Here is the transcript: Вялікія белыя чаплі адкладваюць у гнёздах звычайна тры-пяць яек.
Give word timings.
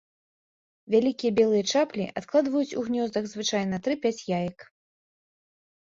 Вялікія 0.93 1.31
белыя 1.41 1.63
чаплі 1.75 2.09
адкладваюць 2.23 2.75
у 2.81 2.89
гнёздах 2.91 3.23
звычайна 3.37 3.75
тры-пяць 3.87 4.19
яек. 4.39 4.57